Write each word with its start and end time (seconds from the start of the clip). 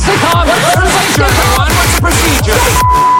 basic 0.00 0.20
hog. 0.22 0.48
Everyone, 0.48 1.72
what's 1.76 1.94
the 1.94 2.00
procedure? 2.00 3.19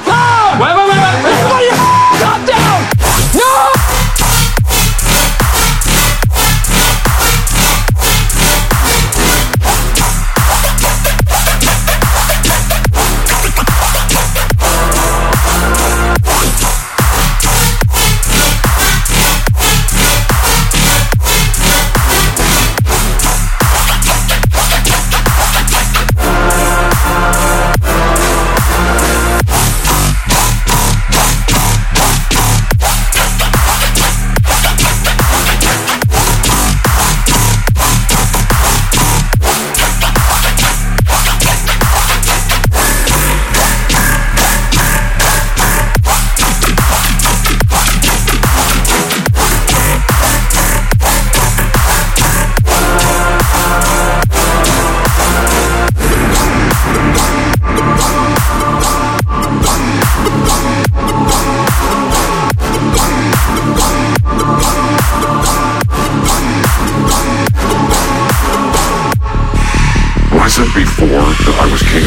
I 70.50 70.53
said 70.53 70.75
before 70.75 71.06
that 71.06 71.59
I 71.62 71.70
was 71.70 71.81
king 71.84 72.00